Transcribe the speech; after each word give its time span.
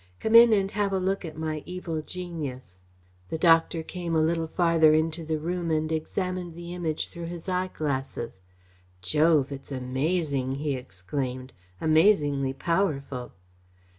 Come 0.19 0.33
in 0.33 0.51
and 0.51 0.71
have 0.71 0.91
a 0.93 0.99
look 0.99 1.23
at 1.25 1.37
my 1.37 1.61
evil 1.67 2.01
genius." 2.01 2.79
The 3.29 3.37
doctor 3.37 3.83
came 3.83 4.15
a 4.15 4.19
little 4.23 4.47
farther 4.47 4.95
into 4.95 5.23
the 5.23 5.37
room 5.37 5.69
and 5.69 5.91
examined 5.91 6.55
the 6.55 6.73
Image 6.73 7.09
through 7.09 7.27
his 7.27 7.47
eyeglasses. 7.47 8.41
"Jove, 9.03 9.51
it's 9.51 9.71
amazing," 9.71 10.55
he 10.55 10.73
exclaimed; 10.73 11.53
"amazingly 11.79 12.51
powerful!" 12.51 13.33